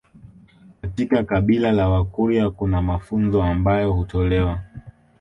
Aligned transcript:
Katika 0.81 1.23
kabila 1.23 1.71
la 1.71 1.89
wakurya 1.89 2.49
kuna 2.49 2.81
mafunzo 2.81 3.43
ambayo 3.43 3.93
hutolewa 3.93 4.61